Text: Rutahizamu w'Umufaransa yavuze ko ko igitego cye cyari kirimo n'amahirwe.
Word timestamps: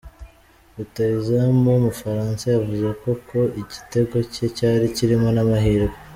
Rutahizamu 0.75 1.59
w'Umufaransa 1.73 2.43
yavuze 2.55 2.87
ko 3.01 3.09
ko 3.27 3.39
igitego 3.61 4.15
cye 4.33 4.45
cyari 4.57 4.85
kirimo 4.95 5.27
n'amahirwe. 5.35 5.95